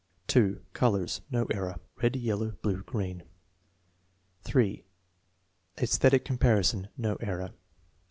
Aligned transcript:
Colors. 0.73 1.21
(No 1.29 1.45
error.) 1.51 1.79
Red; 2.01 2.15
yellow; 2.15 2.53
blue; 2.63 2.81
green. 2.81 3.21
3. 4.41 4.83
^Esthetic 5.77 6.25
comparison. 6.25 6.87
(No 6.97 7.17
error.) 7.17 7.51